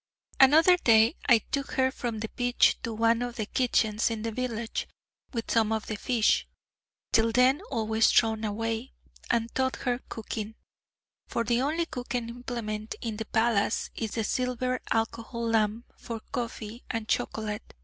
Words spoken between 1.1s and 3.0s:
I took her from the pitch to